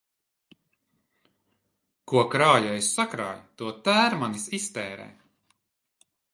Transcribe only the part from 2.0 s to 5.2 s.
Ko krājējs sakrāj, to tērmanis iztērē.